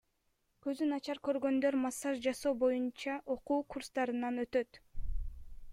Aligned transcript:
Көзү 0.67 0.85
начар 0.91 1.19
көргөндөр 1.27 1.77
массаж 1.83 2.23
жасоо 2.27 2.55
боюнча 2.65 3.19
окуу 3.35 3.61
курстарынан 3.75 4.45
өтөт. 4.47 4.81